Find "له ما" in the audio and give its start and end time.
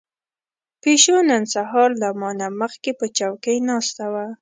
2.01-2.29